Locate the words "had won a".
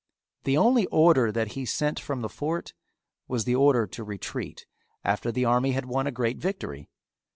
5.73-6.11